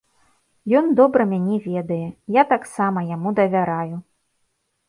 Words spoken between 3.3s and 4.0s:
давяраю.